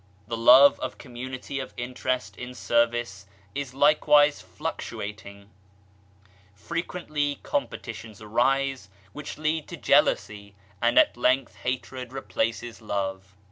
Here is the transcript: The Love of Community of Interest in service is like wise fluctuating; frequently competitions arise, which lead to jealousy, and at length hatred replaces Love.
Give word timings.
The 0.27 0.35
Love 0.35 0.79
of 0.79 0.97
Community 0.97 1.59
of 1.59 1.75
Interest 1.77 2.35
in 2.35 2.55
service 2.55 3.27
is 3.53 3.75
like 3.75 4.07
wise 4.07 4.41
fluctuating; 4.41 5.51
frequently 6.55 7.35
competitions 7.43 8.19
arise, 8.19 8.89
which 9.13 9.37
lead 9.37 9.67
to 9.67 9.77
jealousy, 9.77 10.55
and 10.81 10.97
at 10.97 11.17
length 11.17 11.53
hatred 11.57 12.13
replaces 12.13 12.81
Love. 12.81 13.35